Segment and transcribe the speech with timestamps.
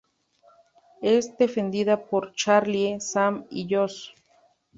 [1.03, 4.09] Es defendida por Charlie, Sam y Josh.